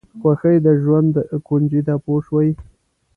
خوښي 0.19 0.55
د 0.65 0.67
ژوند 0.81 1.13
کونجي 1.47 1.81
ده 1.87 1.95
پوه 2.03 2.19
شوې!. 2.25 2.49